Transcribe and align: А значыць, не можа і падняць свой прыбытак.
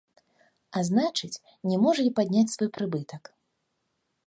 А 0.79 0.81
значыць, 0.87 1.41
не 1.73 1.77
можа 1.85 2.01
і 2.09 2.11
падняць 2.21 2.53
свой 2.57 2.69
прыбытак. 2.79 3.23